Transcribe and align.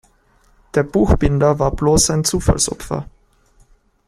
Der 0.73 0.81
Buchbinder 0.81 1.59
war 1.59 1.75
bloß 1.75 2.09
ein 2.09 2.23
Zufallsopfer. 2.23 3.07